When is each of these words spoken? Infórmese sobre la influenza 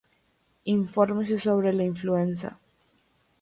Infórmese 0.65 1.37
sobre 1.37 1.71
la 1.73 1.83
influenza 1.83 2.57